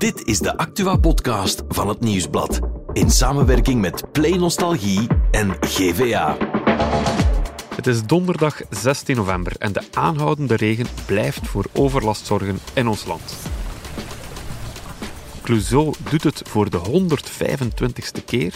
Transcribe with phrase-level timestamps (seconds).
[0.00, 2.60] Dit is de Actua-podcast van het Nieuwsblad.
[2.92, 6.36] In samenwerking met Play Nostalgie en GVA.
[7.74, 13.04] Het is donderdag 16 november en de aanhoudende regen blijft voor overlast zorgen in ons
[13.04, 13.36] land.
[15.42, 18.54] Clouseau doet het voor de 125ste keer.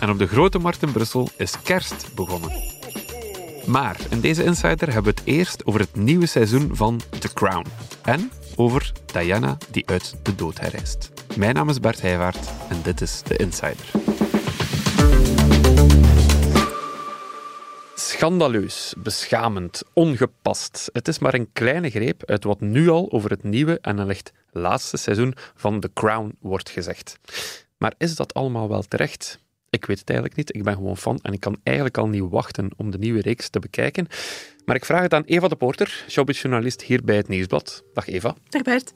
[0.00, 2.79] En op de Grote Markt in Brussel is kerst begonnen.
[3.70, 7.66] Maar in deze Insider hebben we het eerst over het nieuwe seizoen van The Crown.
[8.02, 11.10] En over Diana die uit de dood herrijst.
[11.36, 13.90] Mijn naam is Bert Heijvaart en dit is The Insider.
[17.94, 20.90] Schandaleus, beschamend, ongepast.
[20.92, 24.32] Het is maar een kleine greep uit wat nu al over het nieuwe en wellicht
[24.50, 27.18] laatste seizoen van The Crown wordt gezegd.
[27.78, 29.38] Maar is dat allemaal wel terecht?
[29.70, 30.54] Ik weet het eigenlijk niet.
[30.54, 33.48] Ik ben gewoon fan en ik kan eigenlijk al niet wachten om de nieuwe reeks
[33.48, 34.06] te bekijken.
[34.64, 37.84] Maar ik vraag het aan Eva de Porter, showbizjournalist hier bij het Nieuwsblad.
[37.94, 38.34] Dag Eva.
[38.48, 38.92] Dag Bert.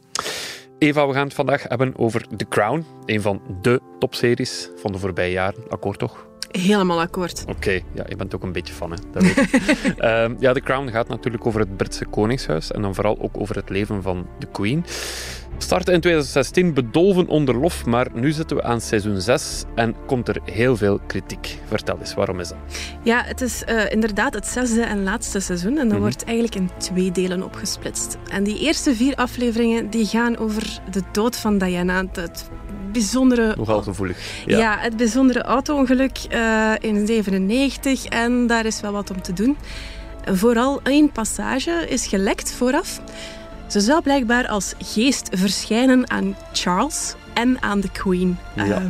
[0.78, 4.98] Eva, we gaan het vandaag hebben over The Crown, een van de topseries van de
[4.98, 5.68] voorbije jaren.
[5.68, 6.26] Akkoord toch?
[6.50, 7.44] Helemaal akkoord.
[7.48, 8.96] Oké, ja, je bent ook een beetje fan, hè?
[9.12, 9.52] dat weet ik.
[9.98, 13.56] Ehm, ja, The Crown gaat natuurlijk over het Britse koningshuis en dan vooral ook over
[13.56, 14.84] het leven van de Queen.
[15.58, 20.28] Startte in 2016 bedolven onder lof, maar nu zitten we aan seizoen 6 en komt
[20.28, 21.58] er heel veel kritiek.
[21.68, 22.56] Vertel eens, waarom is dat?
[23.02, 26.00] Ja, het is uh, inderdaad het zesde en laatste seizoen en dat Mhm.
[26.00, 28.16] wordt eigenlijk in twee delen opgesplitst.
[28.30, 32.48] En die eerste vier afleveringen die gaan over de dood van Diana, het
[32.92, 33.54] bijzondere...
[33.56, 34.42] Nogal gevoelig.
[34.46, 39.56] Ja, het bijzondere auto-ongeluk eh, in 97 en daar is wel wat om te doen.
[40.32, 43.00] Vooral één passage is gelekt vooraf.
[43.74, 48.38] Ze zou blijkbaar als geest verschijnen aan Charles en aan de Queen.
[48.56, 48.64] Ja.
[48.64, 48.82] Eh,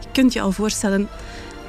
[0.00, 1.08] je kunt je al voorstellen,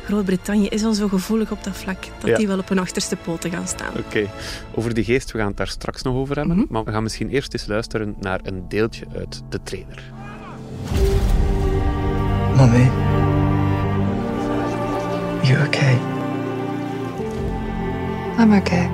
[0.05, 2.37] Groot-Brittannië is al zo gevoelig op dat vlak dat Ja.
[2.37, 3.93] die wel op hun achterste poten gaan staan.
[3.97, 4.29] Oké,
[4.75, 6.57] over die geest, we gaan het daar straks nog over hebben.
[6.57, 6.65] Mhm.
[6.69, 10.03] Maar we gaan misschien eerst eens luisteren naar een deeltje uit de trailer.
[12.57, 12.91] Mummy.
[15.43, 15.97] You okay?
[18.39, 18.89] I'm okay.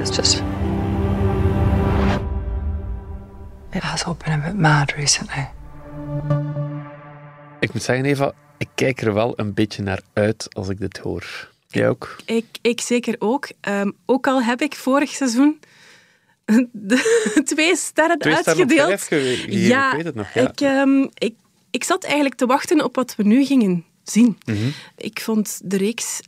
[0.00, 0.42] It's just.
[3.76, 5.48] It has all been a bit mad recently.
[7.60, 10.98] Ik moet zeggen, Eva, ik kijk er wel een beetje naar uit als ik dit
[10.98, 11.50] hoor.
[11.68, 12.16] Jij ook?
[12.24, 13.48] Ik, ik zeker ook.
[13.60, 15.60] Ehm, ook al heb ik vorig seizoen
[16.72, 19.02] de twee sterren Twee sterren op uitgedeeld.
[19.02, 20.34] ge- gegeven, ja, ik weet het nog.
[20.34, 20.48] Ja.
[20.50, 21.34] Ik, ehm, ik,
[21.70, 24.38] ik zat eigenlijk te wachten op wat we nu gingen zien.
[24.44, 24.68] Mhm.
[24.96, 26.20] Ik vond de reeks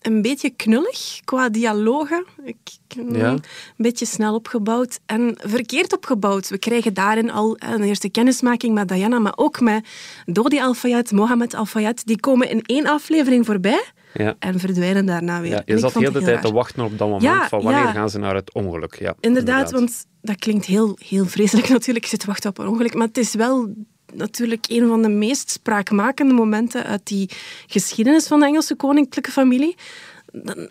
[0.00, 2.24] een beetje knullig qua dialogen.
[2.44, 2.56] Ik,
[2.96, 3.30] mm, Ja.
[3.30, 3.40] Een
[3.76, 6.48] beetje snel opgebouwd en verkeerd opgebouwd.
[6.48, 9.88] We krijgen daarin al een eerste kennismaking met Diana, maar ook met
[10.24, 12.06] Dodi Al-Fayed, Mohamed Al-Fayed.
[12.06, 14.34] Die komen in één aflevering voorbij Ja.
[14.38, 15.50] en verdwijnen daarna weer.
[15.50, 17.82] Ja, je zat heel de het tijd te wachten op dat moment Ja, van wanneer
[17.82, 17.92] ja.
[17.92, 18.98] gaan ze naar het ongeluk.
[18.98, 22.04] Ja, Inderdaad, want dat klinkt heel, heel vreselijk natuurlijk.
[22.04, 22.94] Ik zit te wachten op een ongeluk.
[22.94, 23.74] Maar het is wel
[24.14, 27.30] natuurlijk een van de meest spraakmakende momenten uit die
[27.66, 29.76] geschiedenis van de Engelse koninklijke familie.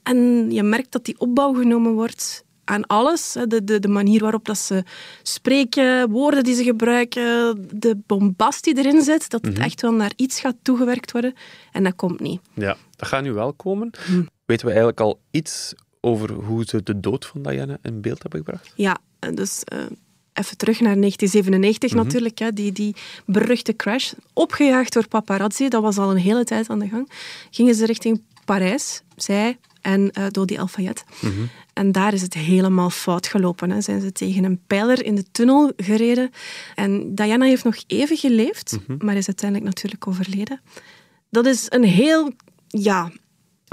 [0.03, 3.35] En je merkt dat die opbouw genomen wordt aan alles.
[3.47, 4.83] De, de, de manier waarop dat ze
[5.23, 10.11] spreken, woorden die ze gebruiken, de bombast die erin zit, dat het echt wel naar
[10.15, 11.33] iets gaat toegewerkt worden.
[11.71, 12.41] En dat komt niet.
[12.53, 13.89] Ja, dat gaat nu wel komen.
[14.05, 14.23] Hm.
[14.45, 18.43] Weten we eigenlijk al iets over hoe ze de dood van Diana in beeld hebben
[18.43, 18.71] gebracht?
[18.75, 19.79] Ja, en dus eh,
[20.37, 22.03] even terug naar 1997 Mhm.
[22.03, 22.39] natuurlijk.
[22.39, 26.79] Hè, die, die beruchte crash, opgejaagd door paparazzi, dat was al een hele tijd aan
[26.79, 27.09] de gang.
[27.51, 31.03] Gingen ze richting Parijs, zij en eh Dodi Al-Fayed.
[31.21, 31.31] Mhm.
[31.73, 33.69] En daar is het helemaal fout gelopen.
[33.69, 33.81] Hè.
[33.81, 36.29] Zijn ze tegen een pijler in de tunnel gereden.
[36.75, 39.05] En Diana heeft nog even geleefd, Mhm.
[39.05, 40.61] maar is uiteindelijk natuurlijk overleden.
[41.29, 42.31] Dat is een heel
[42.67, 43.11] ja,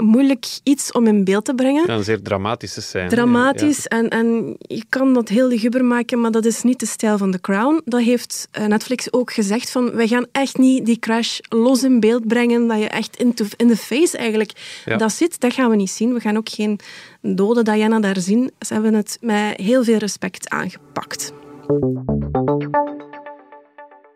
[0.03, 1.83] moeilijk iets om in beeld te brengen.
[1.87, 3.09] Ja, een zeer dramatische scène.
[3.09, 7.17] Dramatisch en, en je kan dat heel luguber maken, maar dat is niet de stijl
[7.17, 7.81] van The Crown.
[7.85, 11.99] Dat heeft eh, Netflix ook gezegd van, wij gaan echt niet die crash los in
[11.99, 14.97] beeld brengen, dat je echt in, to- in the face eigenlijk Ja.
[14.97, 15.39] dat zit.
[15.39, 16.13] Dat gaan we niet zien.
[16.13, 16.79] We gaan ook geen
[17.21, 18.51] dode Diana daar zien.
[18.59, 21.33] Ze hebben het met heel veel respect aangepakt.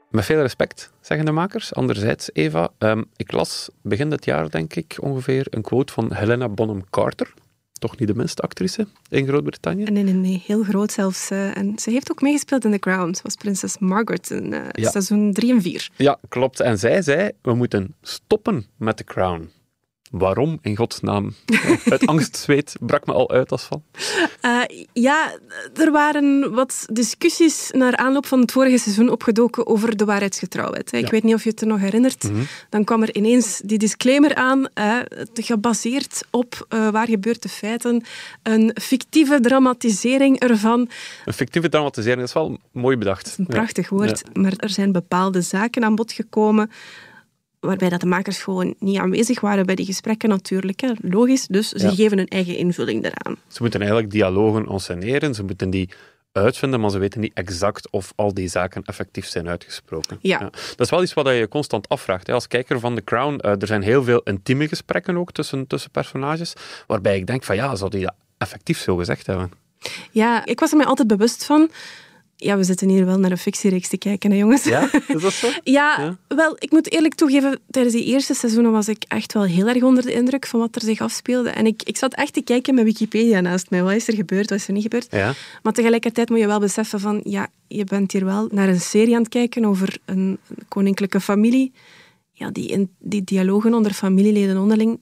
[0.09, 1.73] Met veel respect, zeggen de makers.
[1.73, 6.49] Anderzijds, Eva, ehm, ik las begin dit jaar, denk ik, ongeveer een quote van Helena
[6.49, 7.33] Bonham Carter.
[7.73, 9.83] Toch niet de minste actrice in Groot-Brittannië.
[9.83, 11.29] En nee, nee, nee, heel groot zelfs.
[11.29, 13.13] eh, en ze heeft ook meegespeeld in The Crown.
[13.13, 14.89] Ze was prinses Margaret in eh, Ja.
[14.89, 15.89] seizoen 3 en 4.
[15.95, 16.59] Ja, klopt.
[16.59, 19.49] En zij zei, we moeten stoppen met The Crown.
[20.09, 21.33] Waarom, in godsnaam?
[21.83, 23.83] Het angstzweet brak me al uit als van.
[24.41, 24.61] Uh,
[24.93, 25.31] ja,
[25.75, 30.93] er waren wat discussies naar aanloop van het vorige seizoen opgedoken over de waarheidsgetrouwheid.
[30.93, 31.09] Ik Ja.
[31.09, 32.29] weet niet of je het er nog herinnert.
[32.69, 34.99] Dan kwam er ineens die disclaimer aan, uh,
[35.33, 38.03] gebaseerd op uh, waar gebeurt de feiten,
[38.43, 40.89] een fictieve dramatisering ervan.
[41.25, 43.35] Een fictieve dramatisering, dat is wel mooi bedacht.
[43.37, 46.71] Een prachtig woord, maar er zijn bepaalde zaken aan bod gekomen
[47.59, 50.79] waarbij dat de makers gewoon niet aanwezig waren bij die gesprekken natuurlijk.
[50.79, 50.91] Hè.
[51.01, 51.93] Logisch, dus ze Ja.
[51.93, 53.35] geven hun eigen invulling daaraan.
[53.47, 55.89] Ze moeten eigenlijk dialogen ensceneren, ze moeten die
[56.31, 60.17] uitvinden, maar ze weten niet exact of al die zaken effectief zijn uitgesproken.
[60.21, 60.39] Ja.
[60.39, 62.27] Dat is wel iets wat je constant afvraagt.
[62.27, 62.33] Hè.
[62.33, 65.91] Als kijker van The Crown, eh, er zijn heel veel intieme gesprekken ook tussen, tussen
[65.91, 66.53] personages,
[66.87, 69.51] waarbij ik denk van ja, zou die dat effectief zo gezegd hebben?
[70.11, 71.69] Ja, ik was er mij altijd bewust van.
[72.41, 74.63] Ja, we zitten hier wel naar een fictiereeks te kijken, hè, jongens.
[74.63, 75.47] Ja, is dat zo?
[75.63, 76.17] Ja, Ja.
[76.35, 79.83] wel, ik moet eerlijk toegeven, tijdens die eerste seizoenen was ik echt wel heel erg
[79.83, 81.49] onder de indruk van wat er zich afspeelde.
[81.49, 83.83] En ik, ik zat echt te kijken met Wikipedia naast mij.
[83.83, 85.07] Wat is er gebeurd, wat is er niet gebeurd?
[85.11, 85.33] Ja.
[85.63, 89.15] Maar tegelijkertijd moet je wel beseffen van, ja, je bent hier wel naar een serie
[89.15, 90.37] aan het kijken over een
[90.67, 91.71] koninklijke familie.
[92.33, 94.99] Ja, die, in, die dialogen onder familieleden onderling,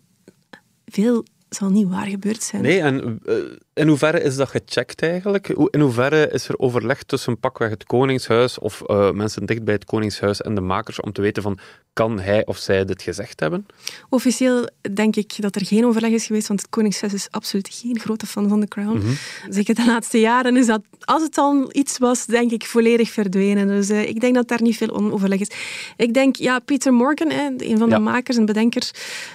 [0.85, 2.61] veel zal niet waar gebeurd zijn.
[2.61, 3.35] Nee, en eh,
[3.77, 5.47] in hoeverre is dat gecheckt eigenlijk?
[5.69, 9.85] In hoeverre is er overleg tussen pakweg het Koningshuis of eh, mensen dicht bij het
[9.85, 11.57] Koningshuis en de makers om te weten van,
[11.93, 13.65] kan hij of zij dit gezegd hebben?
[14.09, 17.99] Officieel denk ik dat er geen overleg is geweest, want het Koningshuis is absoluut geen
[17.99, 19.01] grote fan van The Crown.
[19.49, 23.67] Zeker de laatste jaren is dat, als het al iets was, denk ik volledig verdwenen.
[23.67, 25.51] Dus eh, ik denk dat daar niet veel overleg is.
[25.97, 27.99] Ik denk, ja, Peter Morgan, hè, een van de Ja.
[28.01, 28.91] makers en bedenkers,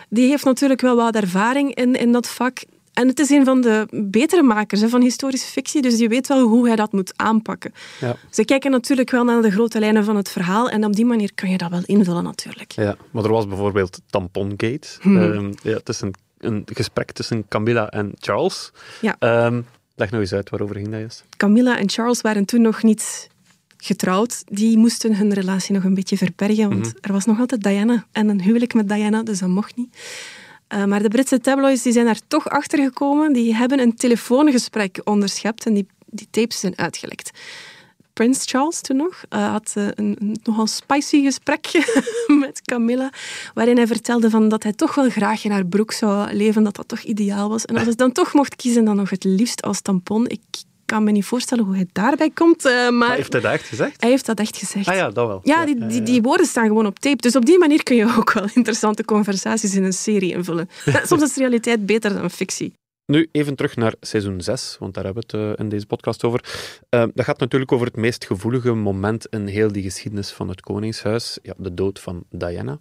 [0.08, 2.58] die heeft natuurlijk wel wat ervaring in, in dat vak.
[2.92, 6.28] En het is een van de betere makers hè, van historische fictie, dus die weet
[6.28, 7.72] wel hoe hij dat moet aanpakken.
[8.00, 8.16] Ja.
[8.30, 11.30] Ze kijken natuurlijk wel naar de grote lijnen van het verhaal en op die manier
[11.34, 12.72] kan je dat wel invullen natuurlijk.
[12.72, 14.88] Ja, maar er was bijvoorbeeld Tampongate.
[15.02, 18.72] Ehm, ja, het is een, een gesprek tussen Camilla en Charles.
[19.00, 19.16] Ja.
[19.18, 19.60] Ehm,
[19.94, 21.24] leg nog eens uit waarover ging dat juist.
[21.36, 23.30] Camilla en Charles waren toen nog niet
[23.76, 24.42] getrouwd.
[24.46, 28.28] Die moesten hun relatie nog een beetje verbergen, want er was nog altijd Diana en
[28.28, 29.96] een huwelijk met Diana, dus dat mocht niet.
[30.74, 33.32] Uh, maar de Britse tabloids die zijn daar toch achter gekomen.
[33.32, 37.30] Die hebben een telefoongesprek onderschept en die, die tapes zijn uitgelekt.
[38.12, 42.04] Prins Charles toen nog uh, had uh, een, een, nogal spicy gesprekje
[42.40, 43.12] met Camilla,
[43.54, 46.76] waarin hij vertelde van dat hij toch wel graag in haar broek zou leven, dat
[46.76, 47.64] dat toch ideaal was.
[47.64, 50.28] En als hij dan toch mocht kiezen, dan nog het liefst als tampon.
[50.28, 50.40] Ik
[50.92, 52.92] kan me niet voorstellen hoe hij daarbij komt, uh, maar...
[52.92, 54.00] maar heeft hij dat echt gezegd?
[54.00, 54.88] Hij heeft dat echt gezegd.
[54.88, 55.40] Ah ja, dat wel.
[55.42, 57.16] Ja, die, die, die woorden staan gewoon op tape.
[57.16, 60.68] Dus op die manier kun je ook wel interessante conversaties in een serie invullen.
[61.08, 62.72] Soms is realiteit beter dan fictie.
[63.06, 66.24] Nu even terug naar seizoen 6, want daar hebben we het uh, in deze podcast
[66.24, 66.44] over.
[66.90, 70.60] Uh, dat gaat natuurlijk over het meest gevoelige moment in heel die geschiedenis van het
[70.60, 71.38] Koningshuis.
[71.42, 72.78] Ja, de dood van Diana.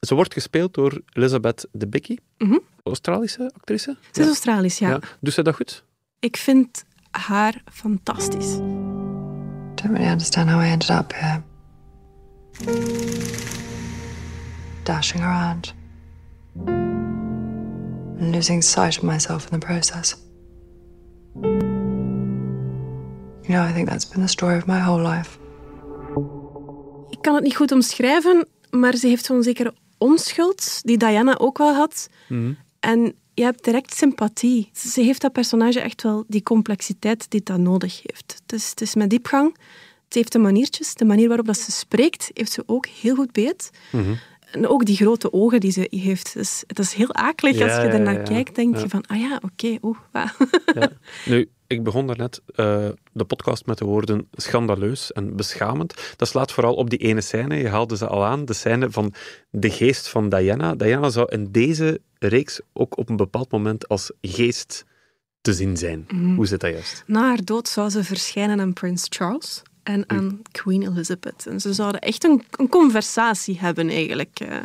[0.00, 2.60] Ze wordt gespeeld door Elizabeth Debicki, mm -hmm.
[2.82, 3.96] Australische actrice.
[4.00, 4.24] Ze is ja.
[4.24, 4.88] Australisch, ja.
[4.88, 5.00] ja.
[5.20, 5.84] Doet ze dat goed?
[6.20, 8.58] Ik vind haar fantastisch.
[9.74, 11.42] Don't really understand how I ended up here.
[14.82, 15.74] Dashing around.
[16.66, 20.16] And losing sight of myself in the process.
[23.42, 25.38] You know, I think that's been the story of my whole life.
[27.10, 31.58] Ik kan het niet goed omschrijven, maar ze heeft zo'n zekere onschuld, die Diana ook
[31.58, 32.08] wel had.
[32.28, 32.56] Mm -hmm.
[32.80, 34.70] En je hebt direct sympathie.
[34.72, 38.42] Ze heeft dat personage echt wel die complexiteit die dat nodig heeft.
[38.46, 39.56] Is, het is met diepgang.
[40.04, 43.32] Het heeft de maniertjes, de manier waarop dat ze spreekt, heeft ze ook heel goed
[43.32, 43.70] beet.
[43.90, 44.18] -hmm.
[44.52, 46.32] En ook die grote ogen die ze heeft.
[46.32, 48.24] Het is, het is heel akelig ja, als je ernaar ja, ja.
[48.24, 48.54] kijkt.
[48.54, 50.32] denk je van, ah ja, oké, okay, oeh, ja.
[51.32, 56.14] Nu, ik begon daarnet uh, de podcast met de woorden schandaleus en beschamend.
[56.16, 59.14] Dat slaat vooral op die ene scène, je haalde ze al aan, de scène van
[59.50, 60.74] de geest van Diana.
[60.74, 64.84] Diana zou in deze reeks ook op een bepaald moment als geest
[65.40, 66.06] te zien zijn.
[66.08, 66.36] Mm.
[66.36, 67.04] Hoe zit dat juist?
[67.06, 71.46] Na haar dood zou ze verschijnen aan Prins Charles en aan Queen Elizabeth.
[71.46, 74.40] En ze zouden echt een, een conversatie hebben, eigenlijk.
[74.42, 74.56] uh.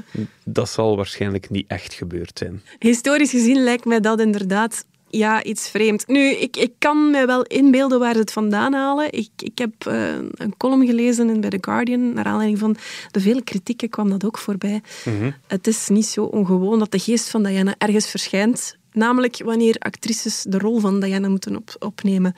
[0.43, 2.61] Dat zal waarschijnlijk niet echt gebeurd zijn.
[2.79, 6.07] Historisch gezien lijkt mij dat inderdaad ja, iets vreemd.
[6.07, 9.11] Nu, ik, ik kan me wel inbeelden waar ze het vandaan halen.
[9.11, 12.13] Ik, ik heb uh, een column gelezen in, bij The Guardian.
[12.13, 12.75] Naar aanleiding van
[13.11, 14.81] de vele kritieken kwam dat ook voorbij.
[15.05, 15.35] Mm -hmm.
[15.47, 18.77] Het is niet zo ongewoon dat de geest van Diana ergens verschijnt.
[18.91, 22.33] Namelijk wanneer actrices de rol van Diana moeten op, opnemen.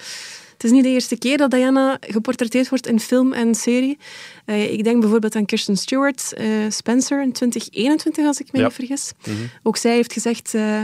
[0.58, 3.98] Het is niet de eerste keer dat Diana geportretteerd wordt in film en serie.
[4.46, 8.66] Uh, ik denk bijvoorbeeld aan Kirsten Stewart, uh, Spencer in 2021, als ik me ja.
[8.66, 9.12] niet vergis.
[9.26, 9.50] Mm -hmm.
[9.64, 10.54] Ook zij heeft gezegd...
[10.54, 10.82] Uh,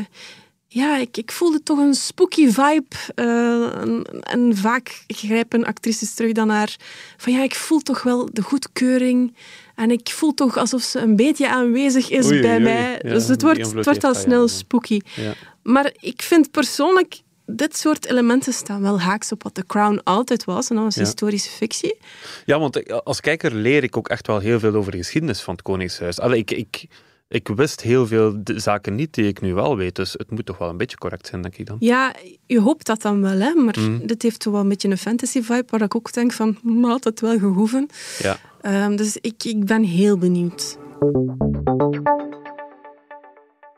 [0.74, 2.96] ja, ik, ik voelde toch een spooky vibe.
[3.16, 6.76] eh, en, en vaak grijpen actrices terug dan naar
[7.18, 9.36] van ja, ik voel toch wel de goedkeuring.
[9.76, 13.00] En ik voel toch alsof ze een beetje aanwezig is Oei, bij oei, mij.
[13.04, 14.48] Ja, dus het wordt, het wordt al snel ja.
[14.48, 15.00] spooky.
[15.16, 15.34] Ja.
[15.64, 20.44] Maar ik vind persoonlijk, dit soort elementen staan wel haaks op wat The Crown altijd
[20.44, 20.70] was.
[20.70, 21.02] En dat Ja.
[21.02, 21.98] historische fictie.
[22.46, 25.42] Ja, want ik- als kijker leer ik ook echt wel heel veel over de geschiedenis
[25.42, 26.20] van het Koningshuis.
[26.20, 26.86] Allee, ik, ik,
[27.28, 30.46] ik wist heel veel de zaken niet die ik nu wel weet, dus het moet
[30.46, 31.78] toch wel een beetje correct zijn, denk ik dan.
[31.80, 33.54] Ja, je hoopt dat dan wel, hè?
[33.54, 34.06] maar Mhm.
[34.06, 36.84] dit heeft toch wel een beetje een fantasy vibe, waar ik ook denk van, "Hmm,
[36.86, 37.88] had het wel gehoeven.
[38.22, 38.38] Ja.
[38.62, 40.78] Ehm, dus ik, ik ben heel benieuwd.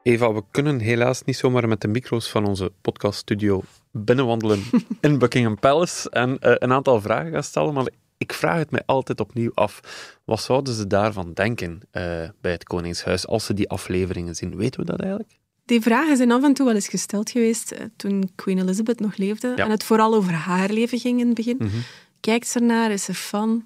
[0.05, 4.63] Eva, we kunnen helaas niet zomaar met de micro's van onze podcaststudio binnenwandelen
[5.01, 8.83] in Buckingham Palace en eh, een aantal vragen gaan stellen, maar ik vraag het mij
[8.85, 9.79] altijd opnieuw af.
[10.25, 12.01] Wat zouden ze daarvan denken eh,
[12.41, 14.55] bij het Koningshuis als ze die afleveringen zien?
[14.55, 15.39] Weten we dat eigenlijk?
[15.65, 19.17] Die vragen zijn af en toe wel eens gesteld geweest eh, toen Queen Elizabeth nog
[19.17, 19.53] leefde.
[19.55, 19.63] Ja.
[19.63, 21.57] En het vooral over haar leven ging in het begin.
[21.59, 21.77] Mhm.
[22.19, 22.91] Kijkt ze ernaar?
[22.91, 23.65] Is ze fan?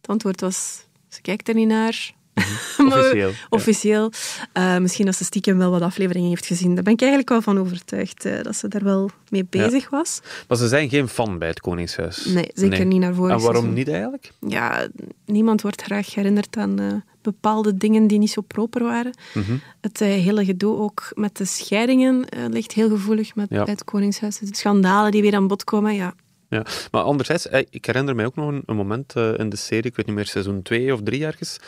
[0.00, 2.16] Het antwoord was, ze kijkt er niet naar.
[2.78, 3.28] Maar- Officieel.
[3.28, 3.34] ja.
[3.48, 4.12] Officieel.
[4.52, 6.74] Eh, misschien dat ze stiekem wel wat afleveringen heeft gezien.
[6.74, 10.20] Daar ben ik eigenlijk wel van overtuigd, eh, dat ze daar wel mee bezig was.
[10.48, 12.24] Maar ze zijn geen fan bij het Koningshuis.
[12.24, 13.34] Nee, zeker niet naar voren.
[13.36, 14.32] En waarom niet eigenlijk?
[14.46, 14.86] Ja,
[15.26, 16.86] niemand wordt graag herinnerd aan eh,
[17.22, 19.12] bepaalde dingen die niet zo proper waren.
[19.34, 19.56] Mhm.
[19.80, 23.64] Het hele gedoe ook met de scheidingen ligt heel gevoelig met Ja.
[23.64, 24.38] bij het Koningshuis.
[24.38, 26.14] De schandalen die weer aan bod komen, ja.
[26.48, 26.64] Ja.
[26.90, 29.90] Maar anderzijds, eh, ik herinner mij ook nog een, een moment eh, in de serie,
[29.90, 31.58] ik weet niet meer, seizoen 2 of 3 ergens,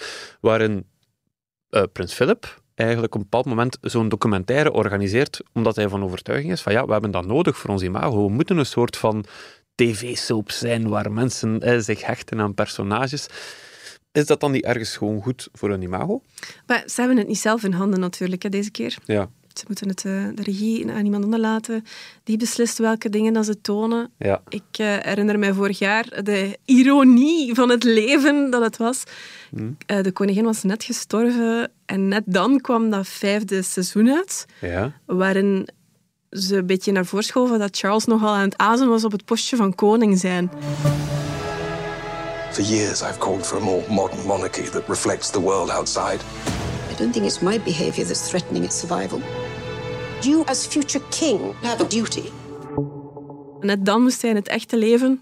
[0.41, 0.87] waarin
[1.71, 6.53] eh, Prins Philip eigenlijk op een bepaald moment zo'n documentaire organiseert, omdat hij van overtuiging
[6.53, 8.25] is van ja, we hebben dat nodig voor ons imago.
[8.25, 9.25] We moeten een soort van
[9.75, 13.27] tv-soap zijn waar mensen eh, zich hechten aan personages.
[14.13, 16.23] Is dat dan niet ergens gewoon goed voor een imago?
[16.67, 18.97] Maar ze hebben het niet zelf in handen natuurlijk, hè, deze keer.
[19.05, 19.31] Ja.
[19.59, 21.85] Ze moeten het, eh, de regie aan iemand onderlaten.
[22.25, 24.11] Die beslist welke dingen dat ze tonen.
[24.19, 24.43] Ja.
[24.49, 29.03] Ik eh, herinner mij vorig jaar de ironie van het leven dat het was.
[29.87, 34.93] Eh, de koningin was net gestorven en net dan kwam dat vijfde seizoen uit, Ja.
[35.07, 35.69] waarin
[36.31, 39.25] ze een beetje naar voren schoven dat Charles nogal aan het azen was op het
[39.25, 40.51] postje van koning zijn.
[42.53, 46.19] For years, I've called for a more modern monarchy that reflects the world outside.
[46.93, 49.21] I don't think it's my behavior that's threatening its survival.
[50.21, 52.23] You, as future king, have a duty.
[53.61, 55.21] En net dan moest hij in het echte leven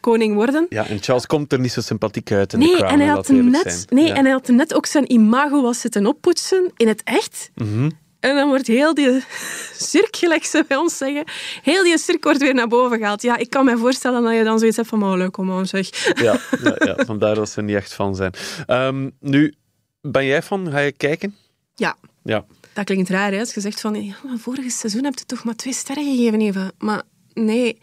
[0.00, 0.66] koning worden.
[0.68, 3.08] ja, en Charles komt er niet zo sympathiek uit in de Nee, Crown, en hij,
[3.08, 3.84] had net, zijn.
[3.88, 4.14] nee Ja.
[4.14, 7.50] en hij had net ook zijn imago was zitten oppoetsen in het echt.
[7.54, 7.90] Mhm.
[8.20, 9.22] En dan wordt heel die
[9.90, 11.24] cirk, gelijk ze bij ons zeggen,
[11.62, 13.22] heel die cirk wordt weer naar boven gehaald.
[13.22, 15.66] Ja, ik kan me voorstellen dat je dan zoiets hebt van, oh leuk, kom aan
[15.66, 16.12] zeg.
[16.22, 18.32] Ja, ja, ja, vandaar dat ze er niet echt van zijn.
[18.66, 19.54] Ehm, nu,
[20.00, 20.70] ben jij van?
[20.70, 21.36] Ga je kijken?
[21.74, 22.44] Ja, Ja.
[22.78, 23.40] Dat klinkt raar, hè?
[23.40, 26.70] Als je zegt van, vorige seizoen heb je toch maar twee sterren gegeven, Eva.
[26.78, 27.02] Maar
[27.34, 27.78] nee,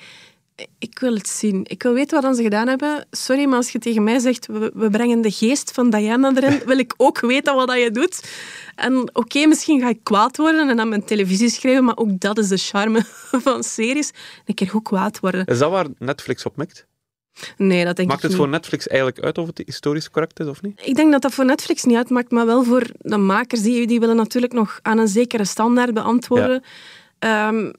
[0.79, 1.61] ik wil het zien.
[1.63, 3.07] Ik wil weten wat ze gedaan hebben.
[3.11, 6.61] Sorry, maar als je tegen mij zegt, we, we brengen de geest van Diana erin,
[6.65, 8.29] wil ik ook weten wat je doet.
[8.75, 12.37] En oké, misschien ga ik kwaad worden en dan mijn televisie schrijven, maar ook dat
[12.37, 13.03] is de charme
[13.45, 14.11] van series.
[14.45, 15.45] Een keer goed kwaad worden.
[15.45, 16.87] Is dat waar Netflix op mikt?
[17.57, 18.39] Nee, dat denk Maakt ik het niet.
[18.41, 20.81] voor Netflix eigenlijk uit of het historisch correct is of niet?
[20.85, 23.61] Ik denk dat dat voor Netflix niet uitmaakt, maar wel voor de makers.
[23.61, 26.63] Die, die willen natuurlijk nog aan een zekere standaard beantwoorden.
[27.19, 27.71] Ehm,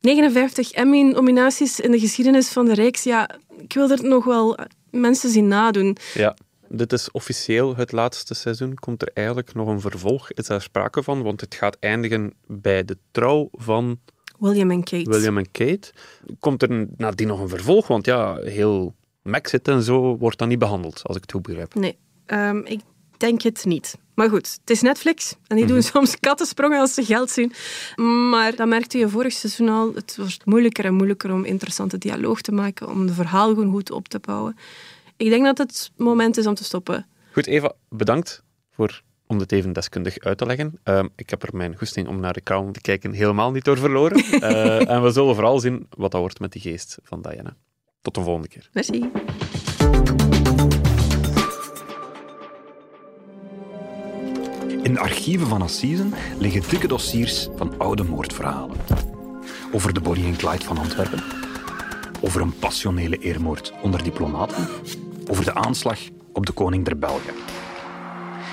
[0.00, 3.02] 59 Emmy-nominaties in de geschiedenis van de reeks.
[3.02, 4.58] Ja, ik wil er nog wel
[4.90, 5.96] mensen zien nadoen.
[6.14, 6.36] Ja.
[6.68, 8.74] Dit is officieel het laatste seizoen.
[8.74, 10.30] Komt er eigenlijk nog een vervolg?
[10.32, 11.22] Is daar sprake van?
[11.22, 13.98] Want het gaat eindigen bij de trouw van
[14.38, 15.10] William en Kate.
[15.10, 15.92] William en Kate.
[16.38, 17.86] Komt er nadien nog een vervolg?
[17.86, 18.94] Want ja, heel
[19.30, 21.74] Maxit en zo wordt dan niet behandeld, als ik het goed begrijp.
[21.74, 21.96] Nee,
[22.26, 22.80] ehm, ik
[23.16, 23.98] denk het niet.
[24.14, 27.52] Maar goed, het is Netflix en die doen soms kattensprongen als ze geld zien.
[28.30, 29.94] Maar dat merkte je vorig seizoen al.
[29.94, 33.90] Het wordt moeilijker en moeilijker om interessante dialoog te maken, om de verhaal gewoon goed
[33.90, 34.56] op te bouwen.
[35.16, 37.06] Ik denk dat het moment is om te stoppen.
[37.32, 40.78] Goed, Eva, bedankt voor, om dit even deskundig uit te leggen.
[40.82, 43.78] Ehm, ik heb er mijn goesting om naar de Crown te kijken helemaal niet door
[43.78, 44.22] verloren.
[44.40, 47.56] Eh, en we zullen vooral zien wat dat wordt met die geest van Diana.
[48.02, 48.68] Tot de volgende keer.
[48.72, 49.10] Merci.
[54.82, 58.76] In de archieven van Assisen liggen dikke dossiers van oude moordverhalen.
[59.72, 61.22] Over de Bonnie en Clyde van Antwerpen.
[62.20, 64.68] Over een passionele eermoord onder diplomaten.
[65.30, 65.98] Over de aanslag
[66.32, 67.34] op de koning der Belgen.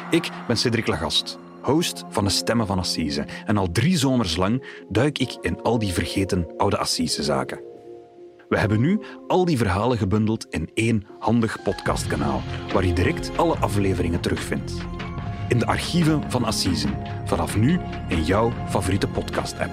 [0.10, 3.26] Ik ben Cedric Lagast, host van de Stemmen van Assise.
[3.46, 7.67] En al drie zomers lang duik ik in al die vergeten oude Assisezaken.
[8.50, 12.42] We hebben nu al die verhalen gebundeld in één handig podcastkanaal,
[12.74, 14.74] waar je direct alle afleveringen terugvindt.
[15.48, 16.94] In de archieven van Assisen,
[17.26, 19.72] vanaf nu in jouw favoriete podcast-app.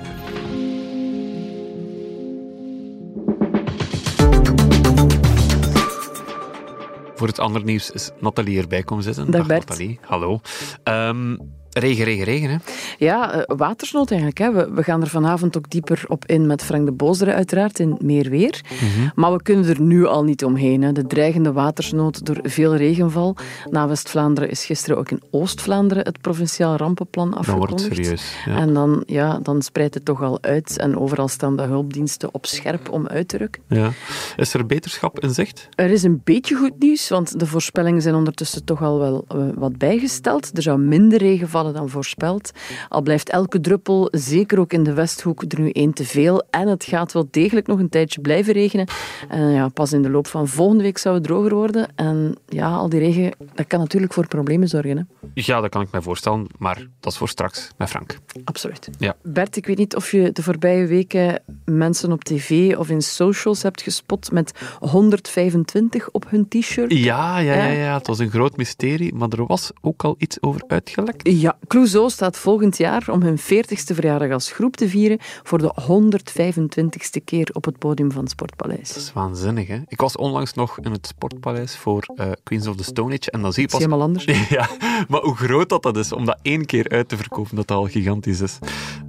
[7.15, 9.31] Voor het andere nieuws is Nathalie erbij komen zitten.
[9.31, 9.69] Dag Bert.
[9.69, 10.41] Nathalie, hallo.
[10.83, 11.37] Ehm,
[11.75, 12.51] regen, regen, regen.
[12.51, 12.57] Hè?
[12.99, 14.39] Ja, eh, watersnood eigenlijk.
[14.39, 14.53] Hè.
[14.53, 17.97] We, we gaan er vanavond ook dieper op in met Frank de Bozere uiteraard in
[18.01, 18.61] meer weer.
[18.71, 19.09] Mhm.
[19.15, 20.83] Maar we kunnen er nu al niet omheen.
[20.83, 20.93] Hè.
[20.93, 23.37] De dreigende watersnood door veel regenval.
[23.71, 27.71] Na West-Vlaanderen is gisteren ook in Oost-Vlaanderen het provinciaal rampenplan afgekondigd.
[27.71, 28.37] wordt het serieus.
[28.47, 28.57] Ja.
[28.57, 30.79] En dan, ja, dan spreidt het toch al uit.
[30.79, 33.63] En overal staan de hulpdiensten op scherp om uit te rukken.
[33.69, 33.91] Ja.
[34.37, 35.69] Is er beterschap in zicht?
[35.75, 39.37] Er is een beetje goed nieuws, want de voorspellingen zijn ondertussen toch al wel eh,
[39.55, 40.57] wat bijgesteld.
[40.57, 42.51] Er zou minder regen vallen dan voorspeld.
[42.89, 46.45] Al blijft elke druppel, zeker ook in de Westhoek, er nu één te veel.
[46.51, 48.87] En het gaat wel degelijk nog een tijdje blijven regenen.
[49.29, 51.89] En ja, pas in de loop van volgende week zou het droger worden.
[51.95, 54.97] En ja, al die regen, dat kan natuurlijk voor problemen zorgen.
[54.97, 55.03] Hè?
[55.35, 58.19] Ja, dat kan ik mij voorstellen, maar dat is voor straks met Frank.
[58.45, 58.89] Absoluut.
[58.99, 59.17] Ja.
[59.23, 63.63] Bert, ik weet niet of je de voorbije weken mensen op tv of in socials
[63.63, 66.93] hebt gespot met 125 op hun t-shirt.
[66.93, 67.73] Ja, ja, ja, Ja.
[67.73, 71.29] ja, het was een groot mysterie, maar er was ook al iets over uitgelekt.
[71.29, 75.75] Ja, Clouseau staat volgend jaar om hun 40ste verjaardag als groep te vieren voor de
[75.81, 78.89] 125ste keer op het podium van het Sportpaleis.
[78.89, 79.79] Dat is waanzinnig, hè?
[79.89, 83.43] Ik was onlangs nog in het Sportpaleis voor eh, Queens of the Stone Age en
[83.43, 83.97] dan zie je Dat is pas...
[83.97, 84.25] helemaal anders.
[84.55, 84.69] Ja,
[85.09, 87.77] maar hoe groot dat, dat is, om dat één keer uit te verkopen, dat dat
[87.77, 88.59] al gigantisch is.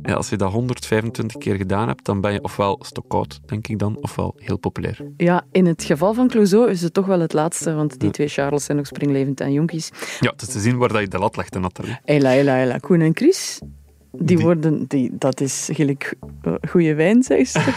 [0.04, 3.80] Ja, als je dat 125 keer gedaan hebt, dan ben je ofwel stockout, denk ik
[3.80, 4.98] dan, ofwel heel populair.
[5.18, 8.28] Ja, in het geval van Clouseau is het toch wel het laatste, want die twee
[8.28, 9.92] Charles zijn nog springlevend en jonkies.
[10.20, 11.98] Ja, het is te zien waar dat je de lat legt, Nathalie.
[12.36, 13.60] Ella, Ella, Ella, Koen en Chris,
[14.12, 17.60] die, Die- worden, die, dat is gelijk eh, goede wijn, zeg ze.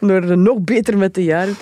[0.00, 1.56] We worden nog beter met de jaren.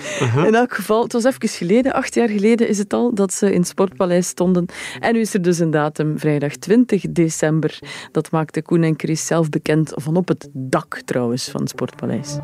[0.45, 3.51] In elk geval, het was even geleden, acht jaar geleden is het al, dat ze
[3.51, 4.65] in het Sportpaleis stonden.
[4.99, 7.79] En nu is er dus een datum, vrijdag 20 december.
[8.11, 12.37] Dat maakte Koen en Chris zelf bekend, van op het dak trouwens, van het Sportpaleis.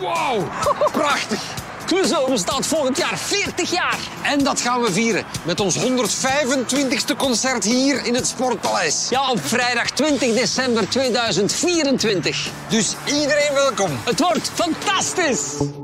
[0.00, 0.42] Wow,
[0.98, 1.70] prachtig.
[1.86, 3.98] Clouseau bestaat volgend jaar 40 jaar.
[4.22, 9.06] En dat gaan we vieren met ons 125ste concert hier in het Sportpaleis.
[9.10, 12.50] Ja, op vrijdag 20 december 2024.
[12.68, 13.90] Dus iedereen welkom.
[14.04, 15.81] Het wordt fantastisch.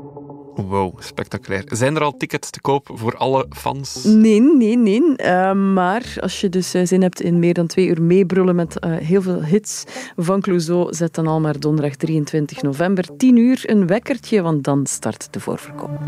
[0.67, 1.63] Wow, spectaculair.
[1.67, 4.03] Zijn er al tickets te koop voor alle fans?
[4.03, 5.15] Nee, nee, nee.
[5.15, 8.79] Eh, maar als je dus eh, zin hebt in meer dan twee uur meebrullen met
[8.79, 9.83] eh, heel veel hits
[10.15, 14.85] van Clouseau, zet dan al maar donderdag 23 november 10 uur een wekkertje, want dan
[14.85, 15.99] start de voorverkoop.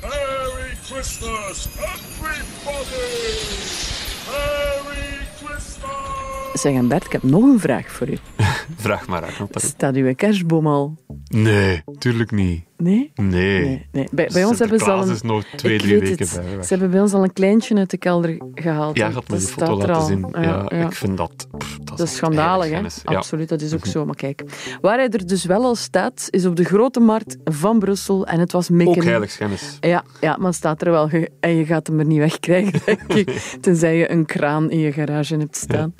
[0.00, 1.68] Merry Christmas,
[6.60, 8.16] Zeg, en Bert, ik heb nog een vraag voor u.
[8.76, 9.50] Vraag maar Nathalie.
[9.54, 10.96] Staat uw kerstboom al?
[11.28, 12.62] Nee, tuurlijk niet.
[12.76, 13.12] Nee?
[13.14, 13.64] Nee.
[13.64, 14.08] Nee, nee.
[14.12, 15.10] Bij, bij ons hebben ze al een...
[15.10, 16.64] is nog twee, Ik drie weken bij weg.
[16.64, 18.96] Ze hebben bij ons al een kleintje uit de kelder gehaald.
[18.96, 20.00] Ja, gaat me dat foto laten al.
[20.06, 20.26] zien.
[20.32, 20.86] Ja, Ja, ja.
[20.86, 21.46] ik vind dat...
[21.58, 22.80] pff, dat, Dat is schandalig, hè?
[23.16, 23.88] Absoluut, dat is ook Mhm.
[23.90, 24.04] zo.
[24.06, 24.42] Maar kijk,
[24.80, 28.26] waar hij er dus wel al staat, is op de grote markt van Brussel.
[28.26, 28.96] En het was mikken.
[28.96, 29.76] Ook heiligschennis.
[29.80, 31.10] Ja, ja, maar staat er wel.
[31.40, 33.30] En je gaat hem er niet wegkrijgen, denk ik.
[33.60, 35.94] Tenzij je een kraan in je garage hebt staan.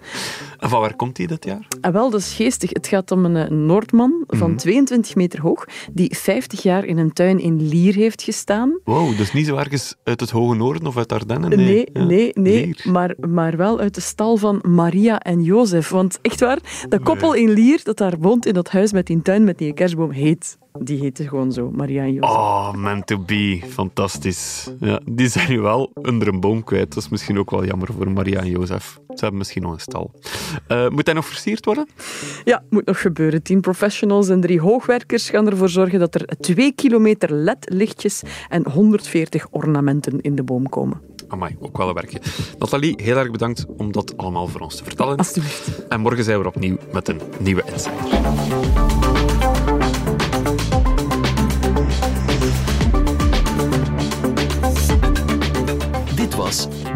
[0.63, 1.67] Van waar komt die dit jaar?
[1.81, 2.71] En wel, dat is geestig.
[2.73, 4.59] Het gaat om een eh, Noordman van Mhm.
[4.59, 8.79] 22 meter hoog, die 50 jaar in een tuin in Lier heeft gestaan.
[8.85, 11.49] Wow, dus niet zo ergens uit het Hoge Noorden of uit Ardennen?
[11.49, 12.41] Nee, Nee, nee, Ja.
[12.41, 12.83] nee, Lier.
[12.93, 15.89] maar, maar wel uit de stal van Maria en Jozef.
[15.89, 19.23] Want echt waar, dat koppel in Lier dat daar woont in dat huis met die
[19.23, 20.59] tuin met die kerstboom heet.
[20.79, 22.31] Die heette gewoon zo, Maria en Jozef.
[22.37, 23.61] Oh, meant to be.
[23.69, 24.71] Fantastisch.
[24.81, 26.95] Ja, die zijn nu wel onder een boom kwijt.
[26.95, 28.99] Dat is misschien ook wel jammer voor Maria en Jozef.
[29.09, 30.11] Ze hebben misschien nog een stal.
[30.67, 31.89] Eh, moet hij nog versierd worden?
[32.45, 33.43] Ja, moet nog gebeuren.
[33.43, 39.47] Tien professionals en drie hoogwerkers gaan ervoor zorgen dat er twee kilometer LED-lichtjes en 140
[39.51, 41.01] ornamenten in de boom komen.
[41.29, 42.21] Amai, ook wel een werkje.
[42.59, 45.17] Nathalie, heel erg bedankt om dat allemaal voor ons te vertellen.
[45.17, 45.87] Alsjeblieft.
[45.89, 49.20] En morgen zijn we opnieuw met een nieuwe Insider.